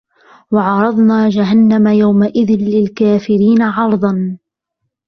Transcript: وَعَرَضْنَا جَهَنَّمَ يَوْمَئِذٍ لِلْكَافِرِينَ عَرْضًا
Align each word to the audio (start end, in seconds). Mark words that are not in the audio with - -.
وَعَرَضْنَا 0.51 1.29
جَهَنَّمَ 1.29 1.87
يَوْمَئِذٍ 1.87 2.51
لِلْكَافِرِينَ 2.61 3.61
عَرْضًا 3.61 4.37